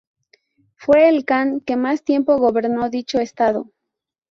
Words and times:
Fue 0.77 1.09
el 1.09 1.25
kan 1.25 1.59
que 1.59 1.75
más 1.75 2.03
tiempo 2.03 2.39
gobernó 2.39 2.89
dicho 2.89 3.19
estado. 3.19 3.71